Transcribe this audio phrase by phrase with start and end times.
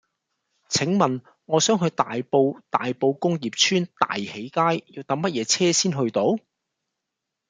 [0.67, 6.37] 請問我想去大埔大埔工業邨大喜街要搭乜嘢車先去到